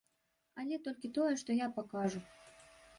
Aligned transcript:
Але 0.63 0.79
толькі 0.89 1.13
тое, 1.19 1.29
што 1.45 1.59
я 1.65 1.71
пакажу. 1.79 2.27